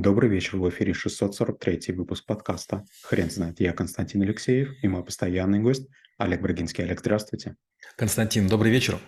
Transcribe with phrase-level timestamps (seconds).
[0.00, 3.58] Добрый вечер, в эфире 643 выпуск подкаста «Хрен знает».
[3.58, 6.84] Я Константин Алексеев и мой постоянный гость Олег Брагинский.
[6.84, 7.56] Олег, здравствуйте.
[7.96, 9.00] Константин, добрый вечер.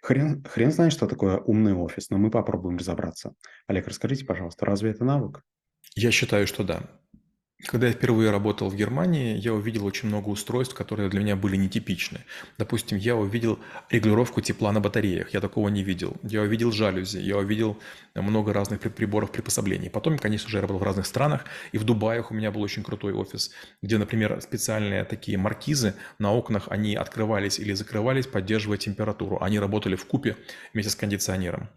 [0.00, 3.34] Хрен, хрен знает, что такое умный офис, но мы попробуем разобраться.
[3.66, 5.42] Олег, расскажите, пожалуйста, разве это навык?
[5.94, 6.88] Я считаю, что да.
[7.66, 11.56] Когда я впервые работал в Германии, я увидел очень много устройств, которые для меня были
[11.56, 12.20] нетипичны.
[12.58, 16.16] Допустим, я увидел регулировку тепла на батареях, я такого не видел.
[16.24, 17.78] Я увидел жалюзи, я увидел
[18.16, 19.90] много разных приборов, приспособлений.
[19.90, 22.82] Потом, конечно же, я работал в разных странах, и в Дубаях у меня был очень
[22.82, 29.38] крутой офис, где, например, специальные такие маркизы на окнах, они открывались или закрывались, поддерживая температуру.
[29.40, 30.36] Они работали в купе
[30.72, 31.70] вместе с кондиционером.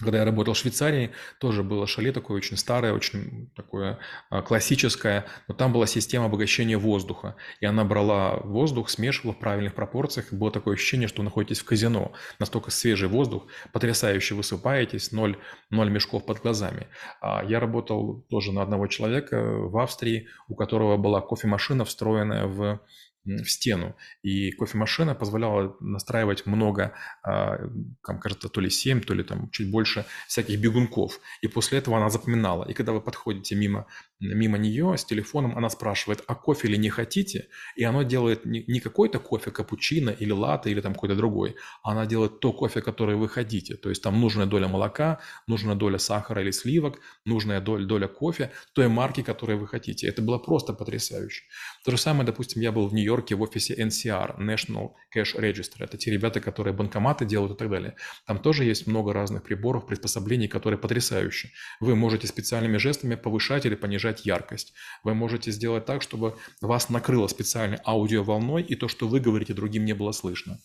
[0.00, 3.98] Когда я работал в Швейцарии, тоже было шале такое очень старое, очень такое
[4.30, 9.74] а, классическое, но там была система обогащения воздуха, и она брала воздух, смешивала в правильных
[9.74, 15.12] пропорциях, и было такое ощущение, что вы находитесь в казино, настолько свежий воздух, потрясающе высыпаетесь,
[15.12, 15.36] ноль,
[15.68, 16.86] ноль мешков под глазами.
[17.20, 22.80] А я работал тоже на одного человека в Австрии, у которого была кофемашина, встроенная в
[23.38, 23.96] в стену.
[24.22, 27.58] И кофемашина позволяла настраивать много, а,
[28.06, 31.20] там, кажется, то ли 7, то ли там чуть больше всяких бегунков.
[31.42, 32.64] И после этого она запоминала.
[32.68, 33.86] И когда вы подходите мимо,
[34.20, 37.48] мимо нее с телефоном, она спрашивает, а кофе или не хотите?
[37.74, 41.56] И она делает не, какой-то кофе капучино или латте или там какой-то другой.
[41.82, 43.76] Она делает то кофе, которое вы хотите.
[43.76, 48.52] То есть там нужная доля молока, нужная доля сахара или сливок, нужная доля, доля кофе
[48.74, 50.06] той марки, которой вы хотите.
[50.06, 51.44] Это было просто потрясающе.
[51.84, 55.80] То же самое, допустим, я был в Нью-Йорке в офисе NCR, National Cash Register.
[55.80, 57.96] Это те ребята, которые банкоматы делают и так далее.
[58.26, 61.52] Там тоже есть много разных приборов, приспособлений, которые потрясающие.
[61.80, 64.74] Вы можете специальными жестами повышать или понижать яркость.
[65.04, 69.84] Вы можете сделать так, чтобы вас накрыло специальной аудиоволной, и то, что вы говорите, другим
[69.84, 70.58] не было слышно.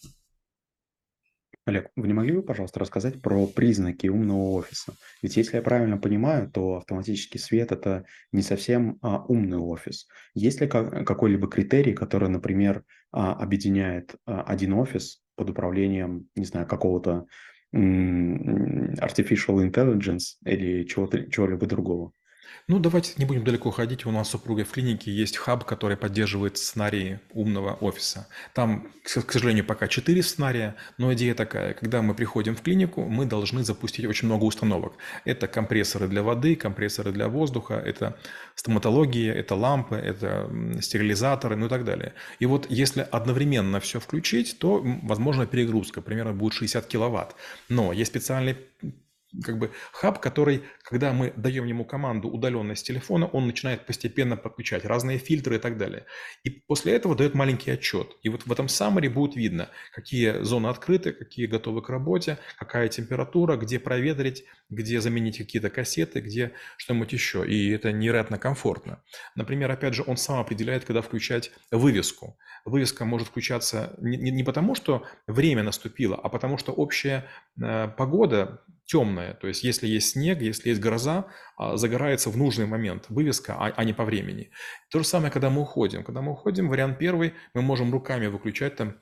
[1.66, 4.94] Олег, вы не могли бы, пожалуйста, рассказать про признаки умного офиса?
[5.24, 10.08] Ведь если я правильно понимаю, то автоматический свет– это не совсем а, умный офис.
[10.36, 16.68] Есть ли какой-либо критерий, который, например, а, объединяет а, один офис под управлением, не знаю,
[16.68, 17.26] какого-то
[17.74, 22.12] artificial intelligence или чего-то, чего-либо другого?
[22.68, 24.06] Ну, давайте не будем далеко ходить.
[24.06, 28.28] У нас с супругой в клинике есть хаб, который поддерживает сценарии умного офиса.
[28.54, 31.74] Там, к сожалению, пока 4 сценария, но идея такая.
[31.74, 34.94] Когда мы приходим в клинику, мы должны запустить очень много установок.
[35.26, 38.18] Это компрессоры для воды, компрессоры для воздуха, это
[38.56, 40.50] стоматология, это лампы, это
[40.82, 42.14] стерилизаторы, ну и так далее.
[42.40, 47.36] И вот если одновременно все включить, то, возможно, перегрузка примерно будет 60 киловатт.
[47.70, 48.58] Но есть специальный
[49.44, 54.38] как бы хаб, который, когда мы даем ему команду удаленно с телефона, он начинает постепенно
[54.38, 56.06] подключать разные фильтры и так далее.
[56.44, 58.16] И после этого дает маленький отчет.
[58.24, 62.88] И вот в этом summary будет видно, какие зоны открыты, какие готовы к работе, какая
[62.88, 67.48] температура, где проветрить, где заменить какие-то кассеты, где что-нибудь еще.
[67.48, 69.02] И это невероятно комфортно.
[69.36, 72.38] Например, опять же, он сам определяет, когда включать вывеску.
[72.66, 77.26] Вывеска может включаться не, не, не потому, что время наступило, а потому что общая
[77.62, 79.34] э, погода темная.
[79.34, 81.26] То есть, если есть снег, если есть гроза,
[81.58, 84.52] а, загорается в нужный момент вывеска, а, а не по времени.
[84.92, 86.04] То же самое, когда мы уходим.
[86.04, 88.98] Когда мы уходим, вариант первый, мы можем руками выключать там,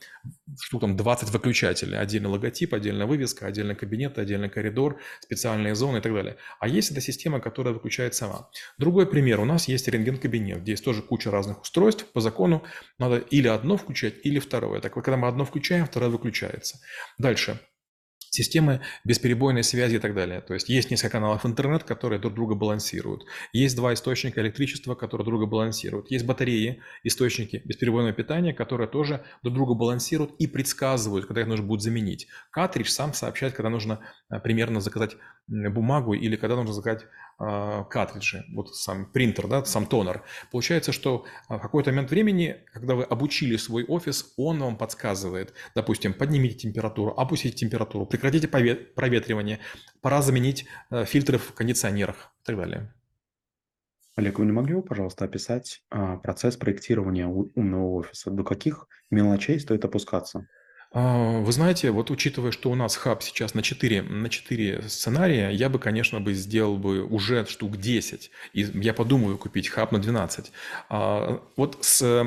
[0.59, 1.97] что там, 20 выключателей.
[1.97, 6.37] Отдельно логотип, отдельно вывеска, отдельно кабинет, отдельно коридор, специальные зоны и так далее.
[6.59, 8.49] А есть эта система, которая выключает сама.
[8.77, 9.39] Другой пример.
[9.39, 12.05] У нас есть рентген-кабинет, где есть тоже куча разных устройств.
[12.13, 12.63] По закону
[12.99, 14.79] надо или одно включать, или второе.
[14.79, 16.79] Так вот, когда мы одно включаем, второе выключается.
[17.17, 17.59] Дальше
[18.33, 20.41] системы бесперебойной связи и так далее.
[20.41, 23.25] То есть есть несколько каналов интернет, которые друг друга балансируют.
[23.53, 26.09] Есть два источника электричества, которые друг друга балансируют.
[26.09, 31.65] Есть батареи, источники бесперебойного питания, которые тоже друг друга балансируют и предсказывают, когда их нужно
[31.65, 32.27] будет заменить.
[32.49, 33.99] Картридж сам сообщает, когда нужно
[34.31, 35.15] э, примерно заказать
[35.47, 37.05] бумагу или когда нужно заказать
[37.37, 40.23] картриджи, вот сам принтер, да, сам тонер.
[40.51, 46.13] Получается, что в какой-то момент времени, когда вы обучили свой офис, он вам подсказывает, допустим,
[46.13, 49.59] поднимите температуру, опустите температуру, прекратите проветривание,
[50.01, 52.93] пора заменить э, фильтры в кондиционерах и так далее.
[54.15, 58.29] Олег, вы не могли бы, пожалуйста, описать а, процесс проектирования умного офиса?
[58.29, 60.47] До каких мелочей стоит опускаться?
[60.95, 65.49] А, вы знаете, вот учитывая, что у нас хаб сейчас на 4, на 4 сценария,
[65.49, 68.29] я бы, конечно, бы сделал бы уже штук 10.
[68.53, 70.51] И я подумаю купить хаб на 12.
[70.89, 72.25] А, вот с,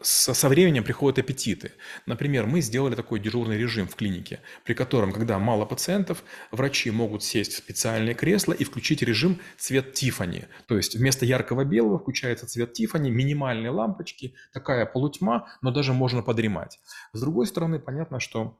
[0.00, 1.72] со временем приходят аппетиты.
[2.06, 7.22] Например, мы сделали такой дежурный режим в клинике, при котором, когда мало пациентов, врачи могут
[7.22, 10.44] сесть в специальное кресло и включить режим цвет Тифани.
[10.66, 16.22] То есть вместо яркого белого включается цвет Тифани, минимальные лампочки, такая полутьма, но даже можно
[16.22, 16.80] подремать.
[17.12, 18.56] С другой стороны, понятно, понятно, что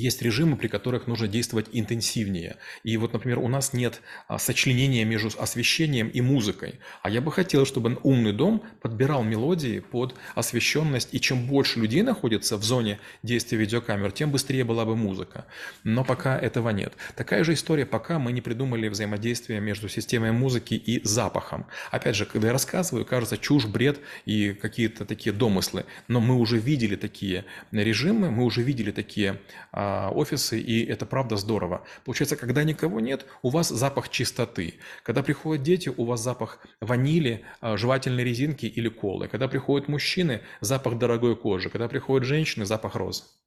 [0.00, 2.56] есть режимы, при которых нужно действовать интенсивнее.
[2.84, 6.80] И вот, например, у нас нет а, сочленения между освещением и музыкой.
[7.02, 12.02] А я бы хотел, чтобы умный дом подбирал мелодии под освещенность, и чем больше людей
[12.02, 15.46] находится в зоне действия видеокамер, тем быстрее была бы музыка.
[15.82, 16.92] Но пока этого нет.
[17.14, 21.66] Такая же история, пока мы не придумали взаимодействие между системой музыки и запахом.
[21.90, 25.86] Опять же, когда я рассказываю, кажется чушь, бред и какие-то такие домыслы.
[26.06, 29.40] Но мы уже видели такие режимы, мы уже видели такие
[29.72, 31.84] а, офисы, и это правда здорово.
[32.04, 34.74] Получается, когда никого нет, у вас запах чистоты.
[35.02, 39.28] Когда приходят дети, у вас запах ванили, а, жевательной резинки или колы.
[39.28, 41.70] Когда приходят мужчины, запах дорогой кожи.
[41.70, 43.38] Когда приходят женщины, запах роз.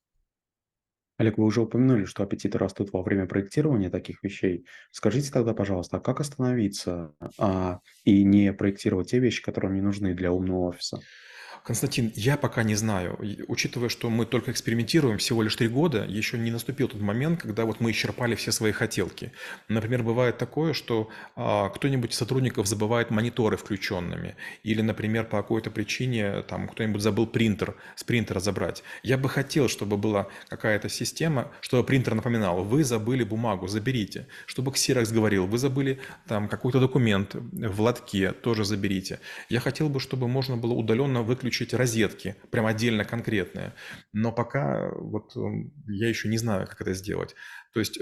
[1.19, 4.65] Олег, вы уже упомянули, что аппетиты растут во время проектирования таких вещей.
[4.91, 10.13] Скажите тогда, пожалуйста, а как остановиться а, и не проектировать те вещи, которые мне нужны
[10.13, 11.01] для умного офиса?
[11.69, 13.15] Константин, я пока не знаю.
[13.47, 17.65] Учитывая, что мы только экспериментируем всего лишь три года, еще не наступил тот момент, когда
[17.65, 19.33] вот мы исчерпали все свои хотелки.
[19.67, 24.35] Например, бывает такое, что а, кто-нибудь из сотрудников забывает мониторы включенными.
[24.63, 28.81] Или, например, по какой-то причине там кто-нибудь забыл принтер с принтера забрать.
[29.03, 34.25] Я бы хотел, чтобы была какая-то система, чтобы принтер напоминал, вы забыли бумагу, заберите.
[34.47, 39.19] Чтобы Xerox говорил, вы забыли там какой-то документ в лотке, тоже заберите.
[39.49, 43.73] Я хотел бы, чтобы можно было удаленно выключить выключить розетки, прям отдельно конкретные.
[44.13, 47.35] Но пока вот эм, я еще не знаю, как это сделать.
[47.73, 47.99] То есть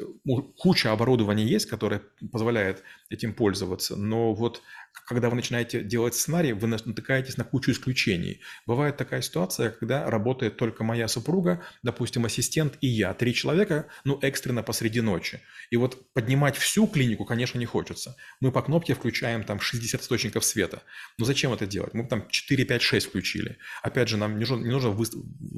[0.58, 2.02] куча оборудования есть, которое
[2.32, 4.62] позволяет этим пользоваться, но вот
[5.06, 8.42] когда вы начинаете делать сценарий, вы натыкаетесь на кучу исключений.
[8.66, 14.20] Бывает такая ситуация, когда работает только моя супруга, допустим, ассистент и я, три человека, ну,
[14.22, 15.42] экстренно посреди ночи.
[15.70, 18.16] И вот поднимать всю клинику, конечно, не хочется.
[18.40, 20.84] Мы по кнопке включаем там 60 источников света.
[21.18, 21.94] Но зачем это делать?
[21.94, 23.58] Мы там 4, 5, 6 включили.
[23.84, 25.06] Опять же, нам не нужно, не нужно вы,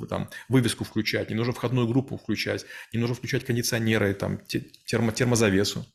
[0.08, 4.40] там, вывеску включать, не нужно входную группу включать, не нужно включать кондиционеры, там,
[4.86, 5.86] термо, термозавесу.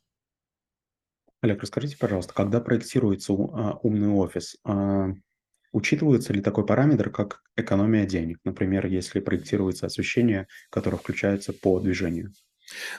[1.44, 5.10] Олег, расскажите, пожалуйста, когда проектируется а, умный офис, а,
[5.72, 8.38] учитывается ли такой параметр, как экономия денег?
[8.44, 12.32] Например, если проектируется освещение, которое включается по движению.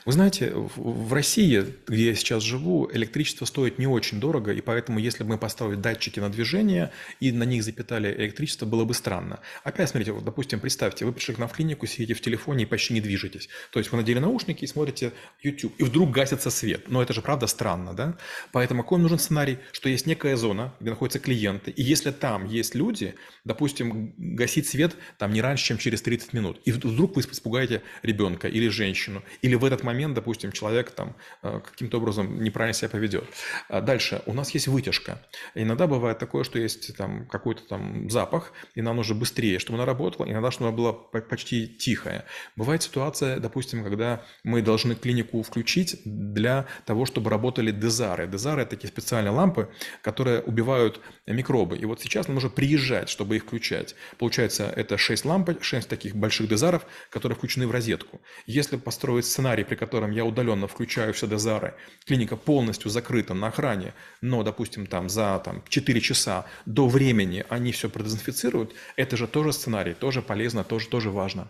[0.04, 4.98] Вы знаете, в России, где я сейчас живу, электричество стоит не очень дорого, и поэтому,
[5.00, 9.40] если бы мы поставили датчики на движение и на них запитали электричество, было бы странно.
[9.64, 12.66] Опять смотрите, вот, допустим, представьте, вы пришли к нам в клинику, сидите в телефоне и
[12.66, 13.48] почти не движетесь.
[13.72, 16.88] То есть вы надели наушники и смотрите YouTube, и вдруг гасится свет.
[16.88, 18.16] Но это же правда странно, да?
[18.52, 22.76] Поэтому какой нужен сценарий, что есть некая зона, где находятся клиенты, и если там есть
[22.76, 23.14] люди,
[23.44, 28.46] допустим, гасить свет там не раньше, чем через 30 минут, и вдруг вы испугаете ребенка
[28.46, 33.24] или женщину, или в этот момент, допустим, человек там э, каким-то образом неправильно себя поведет.
[33.68, 35.20] А дальше, у нас есть вытяжка.
[35.54, 39.86] Иногда бывает такое, что есть там какой-то там запах, и нам нужно быстрее, чтобы она
[39.86, 42.24] работала, иногда, чтобы она была почти тихая.
[42.56, 48.26] Бывает ситуация, допустим, когда мы должны клинику включить для того, чтобы работали дезары.
[48.26, 49.68] Дезары– это такие специальные лампы,
[50.02, 51.76] которые убивают микробы.
[51.76, 53.94] И вот сейчас нам нужно приезжать, чтобы их включать.
[54.18, 58.20] Получается, это 6 ламп, 6 таких больших дезаров, которые включены в розетку.
[58.46, 63.46] Если построить сценарий сценарий, при котором я удаленно включаю все дозары, клиника полностью закрыта на
[63.46, 69.28] охране, но, допустим, там за там, 4 часа до времени они все продезинфицируют, это же
[69.28, 71.48] тоже сценарий, тоже полезно, тоже, тоже важно.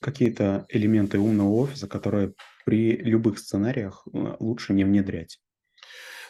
[0.00, 2.32] Какие-то элементы умного офиса, которые
[2.64, 5.40] при любых сценариях э, лучше не внедрять.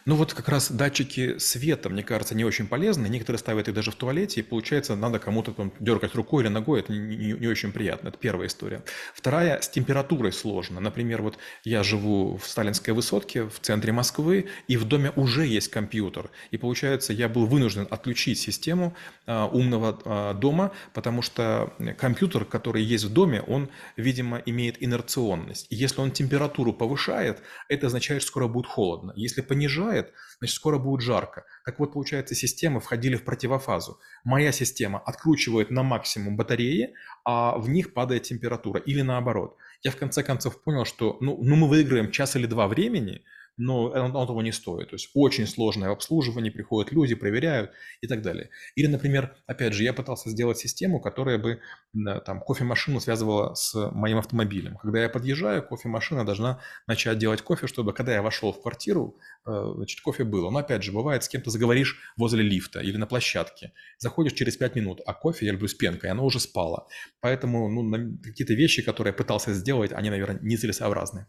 [0.09, 3.09] Ну вот как раз датчики света, мне кажется, не очень полезны.
[3.09, 6.81] Некоторые ставят их даже в туалете, и получается, надо кому-то там дергать рукой или ногой,
[6.81, 8.09] это не, не, не очень приятно.
[8.09, 8.83] Это первая история.
[9.12, 10.81] Вторая, с температурой сложно.
[10.81, 15.69] Например, вот я живу в Сталинской высотке в центре Москвы, и в доме уже есть
[15.69, 16.31] компьютер.
[16.53, 18.95] И получается, я был вынужден отключить систему
[19.27, 25.67] а, умного а, дома, потому что компьютер, который есть в доме, он, видимо, имеет инерционность.
[25.69, 29.12] И если он температуру повышает, это означает, что скоро будет холодно.
[29.15, 31.45] Если понижает, бывает, значит, скоро будет жарко.
[31.64, 33.99] Так вот, получается, системы входили в противофазу.
[34.25, 38.81] Моя система откручивает на максимум батареи, а в них падает температура.
[38.81, 39.57] Или наоборот.
[39.83, 43.23] Я в конце концов понял, что ну, ну мы выиграем час или два времени–
[43.59, 44.91] но он, того не стоит.
[44.91, 48.50] То есть очень сложное обслуживание, приходят люди, проверяют и так далее.
[48.77, 51.61] Или, например, опять же, я пытался сделать систему, которая бы
[52.25, 54.77] там кофемашину связывала с моим автомобилем.
[54.77, 59.73] Когда я подъезжаю, кофемашина должна начать делать кофе, чтобы когда я вошел в квартиру, э,
[59.77, 60.50] значит, кофе было.
[60.50, 63.73] Но опять же, бывает, с кем-то заговоришь возле лифта или на площадке.
[63.99, 66.87] Заходишь через 5 минут, а кофе я люблю с пенкой, оно уже спало.
[67.21, 71.27] Поэтому ну, какие-то вещи, которые я пытался сделать, они, наверное, нецелесообразны.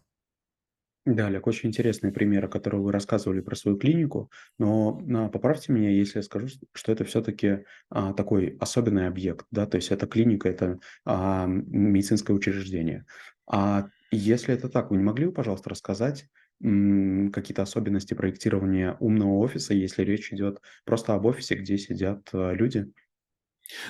[1.15, 5.89] Да, Олег, очень интересные примеры, которые вы рассказывали про свою клинику, но а, поправьте меня,
[5.89, 10.79] если я скажу, что это все-таки такой особенный объект, да, то есть это клиника, это
[11.05, 13.05] а, медицинское учреждение.
[13.51, 16.27] А если это так, вы не могли бы, пожалуйста, рассказать
[16.61, 22.91] какие-то особенности проектирования умного офиса, если речь идет просто об офисе, где сидят а, люди?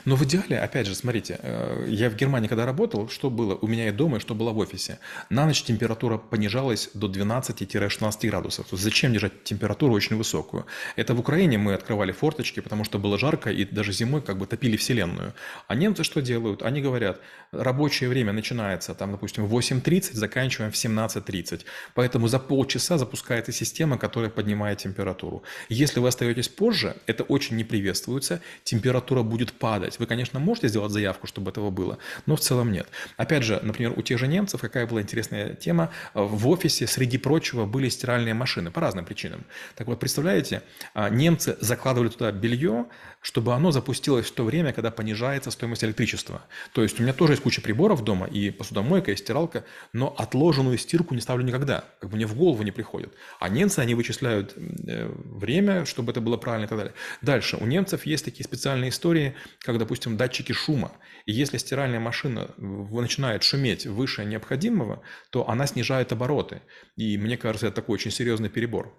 [0.05, 3.67] Но в идеале, опять же, смотрите, э, я в Германии когда работал, что было у
[3.67, 4.99] меня и дома, и что было в офисе?
[5.29, 8.67] На ночь температура понижалась до 12-16 градусов.
[8.67, 10.65] То есть зачем держать температуру очень высокую?
[10.95, 14.47] Это в Украине мы открывали форточки, потому что было жарко, и даже зимой как бы
[14.47, 15.33] топили вселенную.
[15.67, 16.61] А немцы что делают?
[16.61, 17.21] Они говорят,
[17.51, 21.61] рабочее время начинается, там, допустим, в 8.30, заканчиваем в 17.30.
[21.93, 25.43] Поэтому за полчаса запускается система, которая поднимает температуру.
[25.69, 29.99] Если вы остаетесь позже, это очень не приветствуется, температура будет падать падать.
[29.99, 32.87] Вы, конечно, можете сделать заявку, чтобы этого было, но в целом нет.
[33.17, 35.91] Опять же, например, у тех же немцев какая была интересная тема.
[36.15, 39.45] В офисе, среди прочего, были стиральные машины по разным причинам.
[39.75, 40.63] Так вот, представляете,
[40.95, 42.85] а, немцы закладывали туда белье,
[43.21, 46.41] чтобы оно запустилось в то время, когда понижается стоимость электричества.
[46.73, 50.77] То есть у меня тоже есть куча приборов дома, и посудомойка, и стиралка, но отложенную
[50.77, 53.13] стирку не ставлю никогда, как бы мне в голову не приходит.
[53.39, 56.93] А немцы, они вычисляют э, время, чтобы это было правильно и так далее.
[57.21, 60.91] Дальше, у немцев есть такие специальные истории, как, допустим, датчики шума.
[61.25, 65.01] И если стиральная машина начинает шуметь выше необходимого,
[65.31, 66.61] то она снижает обороты.
[66.95, 68.93] И мне кажется, это такой очень серьезный перебор.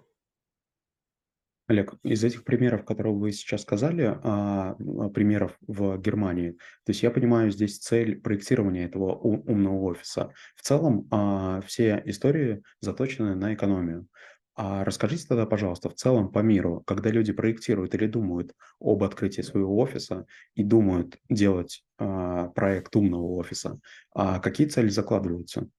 [1.71, 6.51] Олег, из этих примеров, которые вы сейчас сказали, а, а, примеров в Германии,
[6.85, 10.33] то есть я понимаю, здесь цель проектирования этого умного офиса.
[10.55, 14.07] В целом, а, все истории заточены на экономию.
[14.55, 19.41] А расскажите тогда, пожалуйста, в целом по миру, когда люди проектируют или думают об открытии
[19.41, 23.79] своего офиса и думают делать а, проект умного офиса,
[24.13, 25.69] а какие цели закладываются?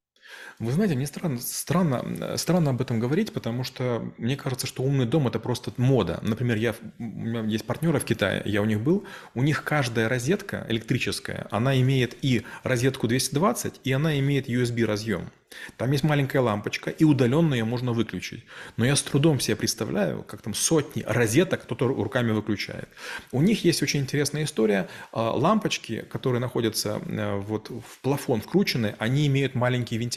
[0.58, 5.06] Вы знаете, мне странно, странно, странно об этом говорить, потому что мне кажется, что умный
[5.06, 6.20] дом– это просто мода.
[6.22, 10.08] Например, я, у меня есть партнеры в Китае, я у них был, у них каждая
[10.08, 15.30] розетка электрическая, она имеет и розетку 220, и она имеет USB-разъем.
[15.76, 18.44] Там есть маленькая лампочка, и удаленно ее можно выключить.
[18.76, 22.88] Но я с трудом себе представляю, как там сотни розеток кто-то руками выключает.
[23.30, 24.88] У них есть очень интересная история.
[25.12, 30.11] А, лампочки, которые находятся э, вот в плафон вкручены, они имеют маленькие вентиляторы,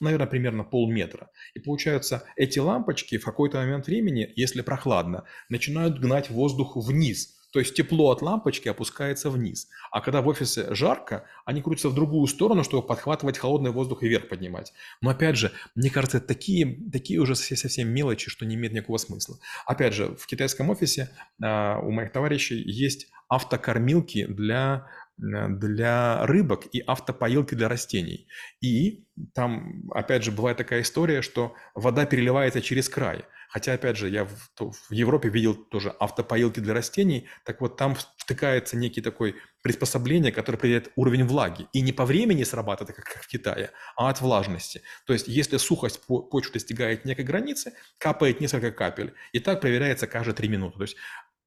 [0.00, 1.30] наверное, примерно полметра.
[1.54, 7.60] И получается, эти лампочки в какой-то момент времени, если прохладно, начинают гнать воздух вниз– то
[7.60, 9.68] есть тепло от лампочки опускается вниз.
[9.90, 14.08] А когда в офисе жарко, они крутятся в другую сторону, чтобы подхватывать холодный воздух и
[14.08, 14.74] вверх поднимать.
[15.00, 19.38] Но опять же, мне кажется, такие, такие уже совсем мелочи, что не имеет никакого смысла.
[19.64, 21.08] Опять же, в китайском офисе
[21.42, 28.28] а, у моих товарищей есть автокормилки для для рыбок и автопоилки для растений.
[28.60, 33.24] И там, опять же, бывает такая история, что вода переливается через край.
[33.48, 37.96] Хотя, опять же, я в, в Европе видел тоже автопоилки для растений, так вот там
[38.18, 41.66] втыкается некий такой приспособление, которое определяет уровень влаги.
[41.72, 44.82] И не по времени срабатывает, как, в Китае, а от влажности.
[45.06, 49.14] То есть, если сухость по почвы достигает некой границы, капает несколько капель.
[49.32, 50.76] И так проверяется каждые 3 минуты.
[50.76, 50.96] То есть,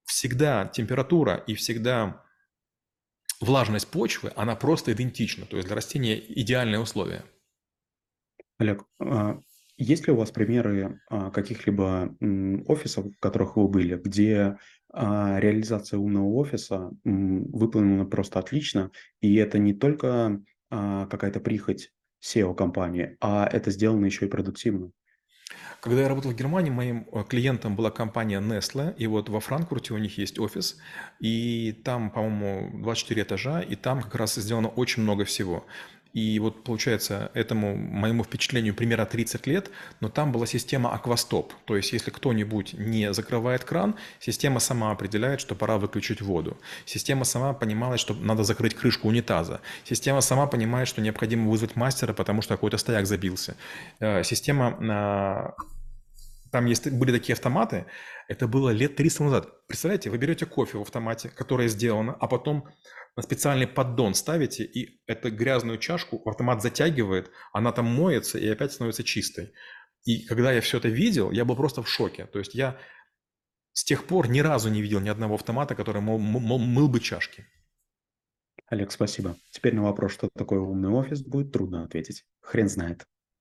[0.05, 2.23] всегда температура и всегда
[3.39, 5.46] влажность почвы, она просто идентична.
[5.46, 7.24] То есть, для растения идеальные условия.
[8.58, 9.39] Олег, а,
[9.77, 12.15] есть ли у вас примеры а, каких-либо
[12.67, 14.58] офисов, в которых вы были, где
[14.91, 18.91] а, реализация умного офиса выполнена просто отлично,
[19.22, 21.91] и это не только какая-то прихоть
[22.24, 24.91] SEO-компании, а это сделано еще и продуктивно?
[25.81, 29.93] Когда я работал в Германии, моим э, клиентом была компания Nestle, и вот во Франкфурте
[29.93, 30.77] у них есть офис,
[31.19, 35.65] и там, по-моему, 24 этажа, и там как раз сделано очень много всего.
[36.13, 41.53] И вот получается, этому моему впечатлению примерно 30 лет, но там была система аквастоп.
[41.65, 46.57] То есть, если кто-нибудь не закрывает кран, система сама определяет, что пора выключить воду.
[46.85, 49.61] Система сама понимала, что надо закрыть крышку унитаза.
[49.83, 53.55] Система сама понимает, что необходимо вызвать мастера, потому что какой-то стояк забился.
[53.99, 55.53] Э, система а,
[56.51, 57.85] там есть, были такие автоматы,
[58.27, 59.67] это было лет 300 назад.
[59.67, 62.67] Представляете, вы берете кофе в автомате, которое сделано, а потом
[63.15, 68.71] на специальный поддон ставите, и эту грязную чашку автомат затягивает, она там моется и опять
[68.71, 69.53] становится чистой.
[70.05, 72.25] И когда я все это видел, я был просто в шоке.
[72.25, 72.77] То есть я
[73.73, 76.99] с тех пор ни разу не видел ни одного автомата, который мыл, мыл, мыл бы
[76.99, 77.45] чашки.
[78.67, 79.35] Олег, спасибо.
[79.51, 82.25] Теперь на вопрос, что такое умный офис, будет трудно ответить.
[82.41, 83.05] Хрен знает.